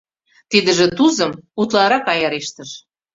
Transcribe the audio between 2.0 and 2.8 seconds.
аярештыш.